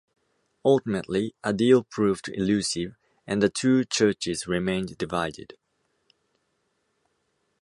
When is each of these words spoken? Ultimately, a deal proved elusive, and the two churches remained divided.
Ultimately, 0.65 1.35
a 1.43 1.53
deal 1.53 1.83
proved 1.83 2.27
elusive, 2.29 2.95
and 3.27 3.39
the 3.39 3.49
two 3.51 3.85
churches 3.85 4.47
remained 4.47 4.97
divided. 4.97 5.55